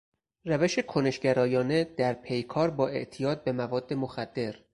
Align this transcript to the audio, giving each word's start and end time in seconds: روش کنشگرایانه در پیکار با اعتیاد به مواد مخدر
روش 0.45 0.79
کنشگرایانه 0.79 1.83
در 1.83 2.13
پیکار 2.13 2.69
با 2.69 2.87
اعتیاد 2.87 3.43
به 3.43 3.51
مواد 3.51 3.93
مخدر 3.93 4.55